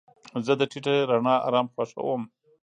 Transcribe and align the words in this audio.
زه 0.45 0.53
د 0.59 0.61
ټیټه 0.71 0.93
رڼا 1.09 1.35
آرام 1.47 1.67
خوښوم. 1.73 2.21